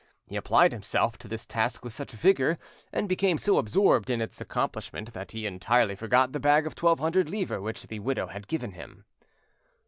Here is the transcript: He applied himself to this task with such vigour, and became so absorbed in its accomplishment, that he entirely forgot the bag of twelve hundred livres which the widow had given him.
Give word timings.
He 0.25 0.35
applied 0.35 0.71
himself 0.71 1.19
to 1.19 1.27
this 1.27 1.45
task 1.45 1.83
with 1.85 1.93
such 1.93 2.11
vigour, 2.13 2.57
and 2.91 3.07
became 3.07 3.37
so 3.37 3.59
absorbed 3.59 4.09
in 4.09 4.19
its 4.19 4.41
accomplishment, 4.41 5.13
that 5.13 5.33
he 5.33 5.45
entirely 5.45 5.93
forgot 5.93 6.31
the 6.31 6.39
bag 6.39 6.65
of 6.65 6.73
twelve 6.73 6.99
hundred 6.99 7.29
livres 7.29 7.61
which 7.61 7.85
the 7.85 7.99
widow 7.99 8.25
had 8.25 8.47
given 8.47 8.71
him. 8.71 9.05